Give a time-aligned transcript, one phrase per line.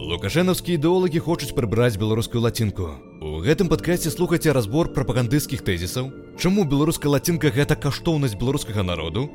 [0.00, 2.88] Лукашэнаўскія ідэолагі хочуць прыбраць беларускую лацінку.
[3.20, 6.08] У гэтым падкасці слухайце разбор прапагандысцкіх тэзісаў,
[6.40, 9.28] чаму беларуская лацінка гэта каштоўнасць беларускага народу,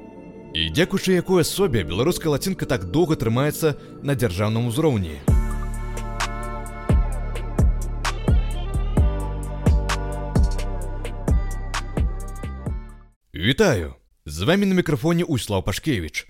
[0.57, 5.21] і дзякуючы якой асобе беларуская лацінка так доўга трымаецца на дзяржаўным узроўні.
[13.37, 13.93] Вітаю!
[14.25, 16.27] З вами на мікрафоне Услаў Пашкевіч.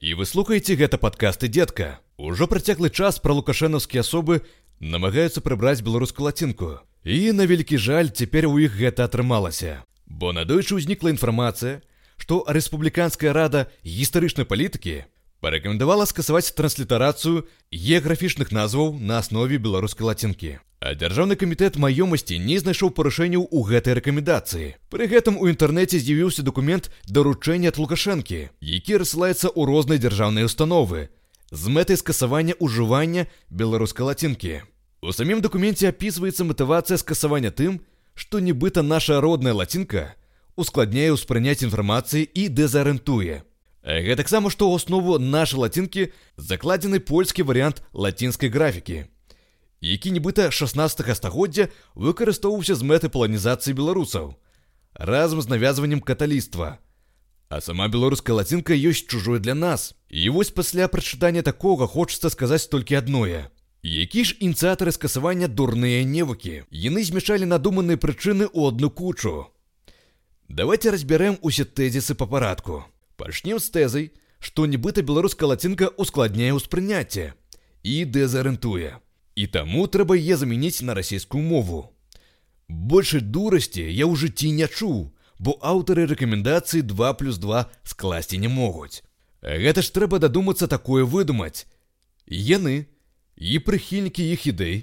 [0.00, 2.03] І вы слухаеце гэта падкасты дзедка.
[2.17, 4.41] Ужо працяглы час пра лукашэнаўскія асобы
[4.79, 6.83] намагаюцца прыбраць беларускую лацінку.
[7.03, 9.83] І на вялікі жаль, цяпер у іх гэта атрымалася.
[10.05, 11.79] Бо надойчы ўзнікла інфармацыя,
[12.17, 15.07] што рэспубліканская рада гістарычнай палітыкі
[15.39, 20.59] парэкамендавала скасаваць транслітарацыю геаграфічных назваў на аснове беларускай лацінкі.
[20.79, 24.75] А дзяржаўны камітэт маёмасці не знайшоў парушэнняў у гэтай рэкамендацыі.
[24.91, 31.09] Пры гэтым у інтэрнэце з'явіўся дакумент даручэння ад лукашэнкі, які рассылаецца ў розныя дзяржаўныя установы,
[31.54, 34.66] з мэтай скасавання ўжывання беларускай лацінкі.
[35.06, 37.78] У самім дакуменце апісваецца матывацыя скасавання тым,
[38.18, 40.18] што нібыта наша родная лацінка
[40.58, 43.46] ускладняе ўспрыняць інфармацыі і дэзарыентуе.
[43.86, 49.06] Гэтаксама, што ў аснову нашай лацінкі закладзены польскі варыянт лацінскай графікі,
[49.78, 54.34] які нібыта 16 стагоддзя выкарыстоўваўся з мэтай паланізацыі беларусаў
[54.94, 56.78] разам з навязваннем каталіцтва–
[57.54, 59.94] А сама беларуская лацінка ёсць чужой для нас.
[60.10, 63.46] І вось пасля прачытання такога хочацца сказаць толькі адное.
[63.86, 66.66] Які ж ініцыятары скасавання дурныя невыкі?
[66.74, 69.46] Яны змяшалі надуманыя прычыны ў одну кучу.
[70.50, 72.82] Давайте разбярэм усе тэзісы па парадку.
[73.14, 74.10] Пачнем з тэзай,
[74.42, 77.38] што нібыта беларуская лацінка ускладняе ўспрыняцце
[77.86, 78.98] і дэзарыентуе.
[79.38, 81.86] І таму трэба яе замяніць на расійскую мову.
[82.66, 85.13] Большай дурасці я ў жыцці не чуў,
[85.44, 89.04] бо аўтары рэкамендацыі 2 плюс 2 скласці не могуць.
[89.44, 91.68] Гэта ж трэба дадумацца такое выдумаць.
[92.24, 92.88] Яны
[93.36, 94.76] і прыхільнікі іх ідэй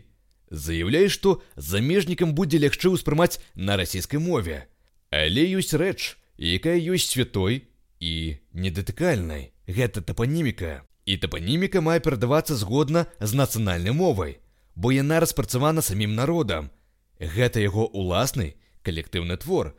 [0.51, 4.67] заяўляюць, што замежнікам будзе лягчэй ўспрымаць на расійскай мове.
[5.09, 7.65] Але ёсць рэч, якая ёсць святой
[7.99, 9.55] і недатыкальнай.
[9.65, 10.83] Гэта тапаніміка.
[11.07, 14.37] І тапаніміка мае перадавацца згодна з нацыянальнай мовай,
[14.75, 16.69] бо яна распрацавана самім народам.
[17.17, 18.53] Гэта яго уласны
[18.83, 19.73] калектыўны твор,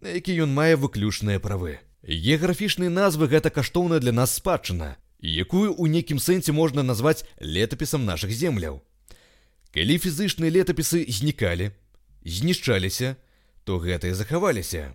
[0.00, 1.78] на які ён мае выключныя правы.
[2.06, 8.30] Геаграфічныя назвы гэта каштоўная для нас спадчына, якую ў нейкім сэнсе можна назваць летапісам нашых
[8.30, 8.82] земляў.
[9.74, 11.72] Калі фізычныя летапісы знікалі,
[12.24, 13.16] знішчаліся,
[13.64, 14.94] то гэта і захаваліся.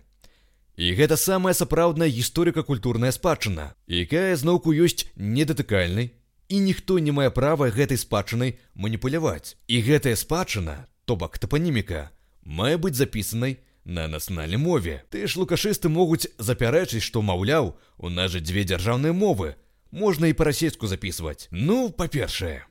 [0.76, 6.16] І гэта самая сапраўдная гісторыка-культурная спадчына, якая зноўку ёсць недатыкальнай,
[6.48, 9.56] і ніхто не мае права гэтай спадчынай маніпуляваць.
[9.68, 12.08] І гэтая спадчына, то бок тапаніміка,
[12.44, 15.02] мае быць запісанай, на нацыянальнай мове.
[15.10, 19.56] Ты ж лукашысты могуць запярэчыць, што маўляў, у нас жа дзве дзяржаўныя мовы.
[19.90, 21.48] Можна і па-расейску запісваць.
[21.50, 22.64] Ну, па-першае,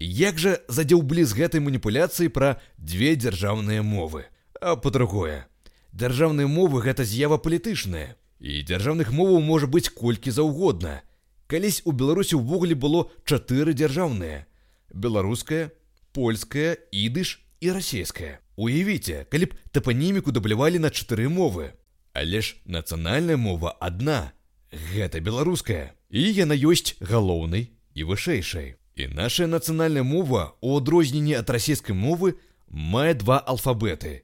[0.00, 4.26] як жа задзеўблі з гэтай маніпуляцыі пра дзве дзяржаўныя мовы.
[4.60, 5.46] А па-другое,
[5.92, 8.16] дзяржаўныя мовы гэта з'ява палітычная.
[8.40, 11.02] І дзяржаўных моваў можа быць колькі заўгодна.
[11.46, 14.46] Калісь у Беларусі ўвогуле было чатыры дзяржаўныя:
[14.92, 15.72] беларуская,
[16.12, 18.43] польская, ідыш і расійская.
[18.56, 21.74] Уявіце, калі б тапаніміку даблявалі на чатыры мовы.
[22.14, 24.32] Але ж нацыянальная мова адна.
[24.70, 25.94] Гэта беларуская.
[26.10, 28.78] І яна ёсць галоўнай і вышэйшай.
[28.94, 32.38] І наша нацыянальная мова, у адрозненні ад расійскай мовы,
[32.70, 34.22] мае два алфабеты: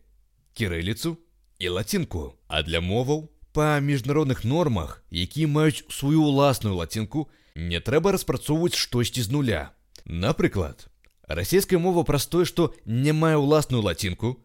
[0.55, 1.19] кірыліцу
[1.59, 2.39] і лацінку.
[2.47, 9.23] А для моваў па міжнародных нормах, якія маюць сваю ўласную лацінку, не трэба распрацоўваць штосьці
[9.23, 9.75] з нуля.
[10.07, 10.90] Напрыклад,
[11.31, 14.43] расійская мова праз тое, што не мае ўласную лацінку,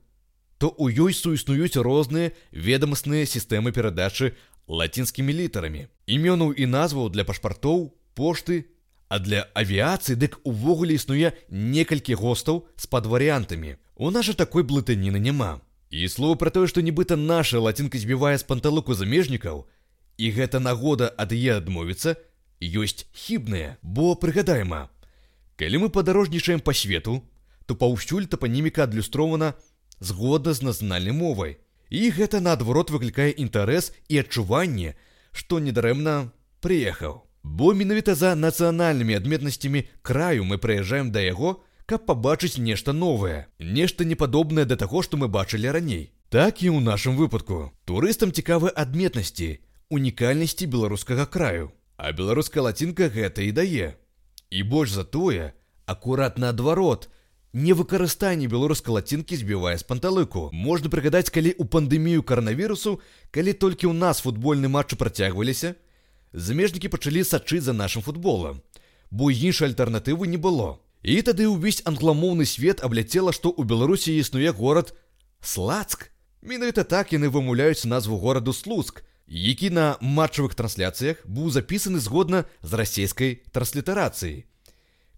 [0.58, 4.38] то ў ёй суіснуюць розныя ведамасныя сістэмы перадачы
[4.70, 5.90] лацінскімі літарамі.
[6.06, 8.70] Імёнаў і назваў для пашпартоў, пошты,
[9.10, 13.78] а для авіяцыі дык увогуле існуе некалькі гостаў з падварыянтамі.
[13.96, 15.62] У нас жа такой блытаніны няма.
[15.90, 19.66] І слова пра тое, што нібыта наша лацінка збівае з панталыку замежнікаў,
[20.18, 22.16] і гэта нагода ад яе адмовіцца,
[22.60, 24.90] ёсць хібныя, бо прыгадайма,
[25.56, 27.24] Калі мы падарожнічаем па свету,
[27.66, 29.54] то паўсюль тапаніміка адлюстрована
[30.00, 31.58] згодна з нацыянальнай мовай.
[31.90, 34.96] І гэта наадварот выклікае інтарэс і адчуванне,
[35.32, 37.24] што недарэмна прыехаў.
[37.46, 44.04] Бо менавіта за нацыянальнымі адметнасцямі краю мы прыязджаем да яго, каб пабачыць нешта новае, нешта
[44.04, 46.12] непадобнае да таго, што мы бачылі раней.
[46.30, 47.72] Так і ў нашым выпадку.
[47.86, 49.62] Турыстам цікавы адметнасці,
[49.94, 51.72] унікальнасці беларускага краю.
[51.96, 53.88] А беларуская лацінка гэта і дае.
[54.56, 55.52] І больш за тое,
[55.86, 57.10] акурат наадварот,
[57.52, 60.48] невыкарыстанне беларускай лацінкі збівае з панталыку.
[60.56, 63.02] Можна прыгадаць, калі ў пандэмію каранавірусу,
[63.36, 65.76] калі толькі ў нас футбольны матчы працягваліся,
[66.32, 68.64] замежнікі пачалі сачыць за нашым футболам,
[69.12, 70.80] бо іншай альтэрнатывы не было.
[71.04, 74.96] І тады ўвесь англамоўны свет абляцела, што ў Беларусі існуе горад
[75.44, 76.16] Слацк.
[76.40, 82.74] Менавіта так яны вымуляюць назву гораду Слуцк, які на матчавых трансляцыях быў запісаны згодна з
[82.74, 84.46] расійскай транслітарацыяй.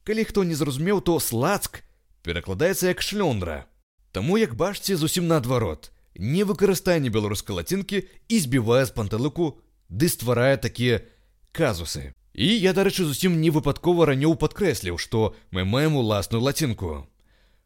[0.03, 1.83] Калі хто не зразумеў, то слацк
[2.23, 3.67] перакладаецца як шлёндра.
[4.11, 9.59] Таму, як бачце, зусім наадварот, невыкарыстанне беларускай лацінкі і збівае з панталыку,
[9.91, 11.03] ды стварае такія
[11.51, 12.15] казусы.
[12.37, 17.07] І я, дарэчы, зусім не выпадкова ранёў падкрэсліў, што мы маем уласную лацінку.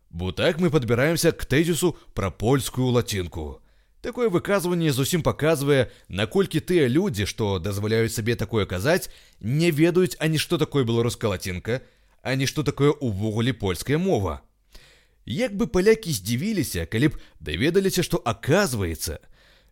[0.09, 3.61] Бо так мы падбіраемся к тэзісу пра польскую лацінку.
[4.01, 10.41] Такое выказванне зусім паказвае, наколькі тыя людзі, што дазваляюць сабе такое казаць, не ведаюць ані
[10.41, 11.81] што такое беларуская лацінка,
[12.25, 14.41] ані што такое ўвогуле польская мова.
[15.25, 19.21] Як бы палякі здзівіліся, калі б даведаліся, што аказваецца,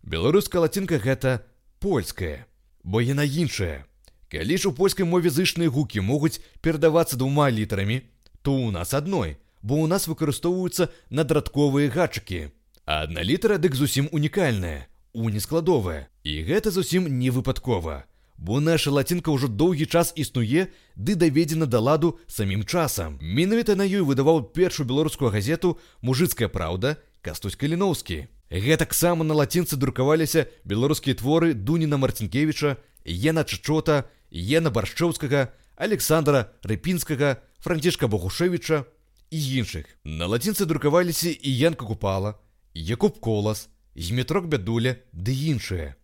[0.05, 1.41] беларуская лацінка гэта
[1.81, 2.45] польская,
[2.83, 3.89] бо яна іншая.
[4.29, 8.05] Калі ж у польскай мове зычныя гукі могуць перадавацца двума літарамі,
[8.45, 12.51] то ў нас адной– бо ў нас выкарыстоўваюцца надрадковыя гачыкі.
[12.89, 16.09] Адна літара дык зусім унікальная, унескладовая.
[16.25, 18.09] І гэта зусім не выпадкова.
[18.33, 23.21] Бо наша лацінка ўжо доўгі час існуе ды даведзена да ладу самім часам.
[23.21, 28.25] Менавіта на ёй выдаваў першую беларускую газету мужыцкая праўда кастусь каліноўскі.
[28.49, 38.09] Гэтаксама на лацінцы друкаваліся беларускія творы Дуніна Марцінкевіча, Ена Ччота, Ена баршчоўскага, Александра Рыпінскага, Францішка
[38.09, 38.89] Богушевіча,
[39.29, 39.85] і іншых.
[40.03, 42.41] На лацінцы друкаваліся і Янка Купала,
[42.79, 45.99] Якуб Колас, Зметрок Бядуля ды іншыя.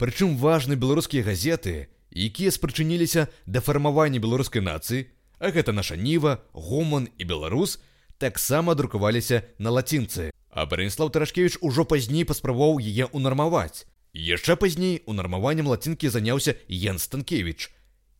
[0.00, 7.12] Прычым важны беларускія газеты, якія спрычыніліся да фармавання беларускай нацыі, а гэта наша ніва, гоман
[7.20, 7.76] і беларус,
[8.16, 10.32] таксама друкаваліся на лацінцы.
[10.48, 13.84] А Браніслав Тарашкевіч ужо пазней паспрабаваў яе ўнармаваць.
[14.16, 17.68] Яшчэ пазней унармаваннем лацінкі заняўся Ян Станкевіч.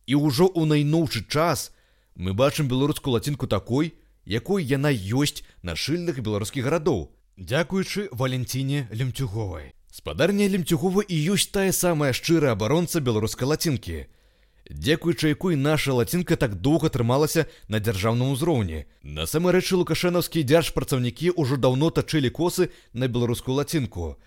[0.05, 1.73] І ўжо ў найноўшы час,
[2.13, 3.97] мы бачым беларускую лацінку такой,
[4.29, 9.73] якой яна ёсць на шыльных беларускіх гарадоў, дзякуючы валенціне лемцюговай.
[9.93, 14.09] Спадарня лемцюгова і ёсць тая самая шчырая абаронца беларускай лацінкі.
[14.69, 18.89] Дзякуючы якой наша лацінка так доўга трымалася на дзяржаўным узроўні.
[19.05, 24.17] Насамрэчы лукашэнаўскія дзяржпрацаўнікі ўжо даўно тачылі косы на беларускую лацінку.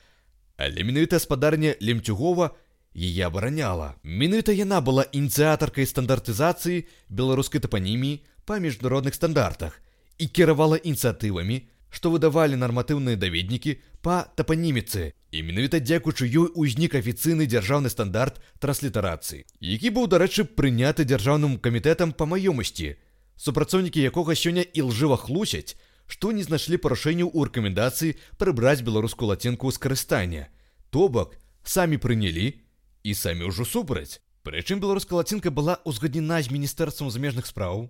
[0.56, 2.54] Але менавіта спадарня лемцюгова
[2.94, 3.98] яе абараняла.
[4.02, 9.82] Менавіта яна была ініцыятаркай стандартызацыі беларускай тапаніміі па міжнародных стандартах
[10.18, 15.12] і кіравала ініцыятывамі, што выдавалі нарматыўныя даведнікі па тапаніміцы.
[15.30, 22.14] І менавіта дзякуючы ёй узнік афіцыйны дзяржаўны стандарт транслітарацыі, які быў, дарэчы, прыняты дзяржаўным камітэтам
[22.14, 22.96] па маёмасці,
[23.36, 25.76] супрацоўнікі якога сёння ілжыва хлусяць,
[26.06, 30.50] што не знайшлі парушэнняў у рэкамендацыі прыбраць беларускую лацінку ў скарыстання.
[30.90, 32.58] То бок самі прынялі,
[33.02, 34.18] і самі ўжо супраць.
[34.42, 37.88] Прычым беларуская лацінка была ўзгаднена з міністэрствам замежных спраў,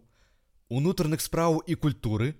[0.69, 2.35] унутраных спраў і культуры,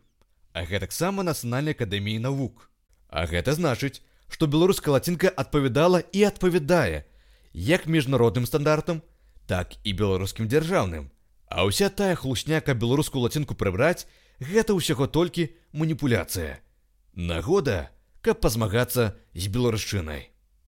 [0.53, 2.71] а гэтаксама нацыянальнай акадэміі навук.
[3.09, 7.07] А гэта значыць, што беларуская лацінка адпавядала і адпавядае
[7.53, 9.03] як міжнародным стандартам,
[9.47, 11.11] так і беларускім дзяржаўным.
[11.51, 14.07] А ўся тая хлусняка беларускую лацінку прыбраць,
[14.39, 16.63] гэта ўсяго толькі маніпуляцыя.
[17.15, 17.91] Нагода,
[18.23, 20.30] каб пазмагацца з беларушчынай.